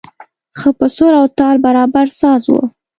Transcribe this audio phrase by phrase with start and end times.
[0.59, 2.53] ښه په سور او تال برابر ساز و.